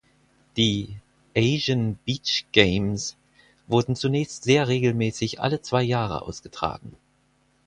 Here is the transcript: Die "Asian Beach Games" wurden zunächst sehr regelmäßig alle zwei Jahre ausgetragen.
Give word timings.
Die 0.57 0.97
"Asian 1.37 1.93
Beach 2.05 2.47
Games" 2.51 3.17
wurden 3.67 3.95
zunächst 3.95 4.41
sehr 4.45 4.67
regelmäßig 4.67 5.39
alle 5.39 5.61
zwei 5.61 5.83
Jahre 5.83 6.23
ausgetragen. 6.23 6.97